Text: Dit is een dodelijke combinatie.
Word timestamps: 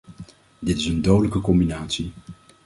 Dit 0.59 0.77
is 0.77 0.85
een 0.85 1.01
dodelijke 1.01 1.39
combinatie. 1.41 2.11